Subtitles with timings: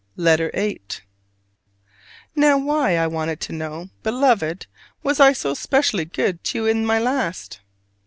[0.15, 0.81] LETTER VIII.
[2.35, 4.65] Now why, I want to know, Beloved,
[5.03, 7.59] was I so specially "good" to you in my last?